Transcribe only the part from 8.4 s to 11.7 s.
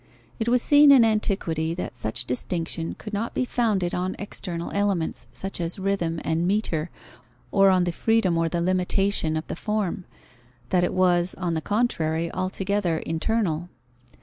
the limitation of the form; that it was, on the